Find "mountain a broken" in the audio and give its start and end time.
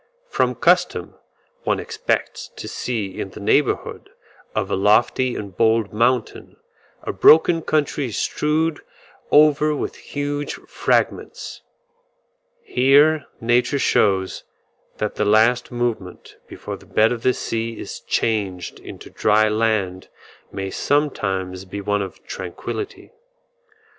5.93-7.61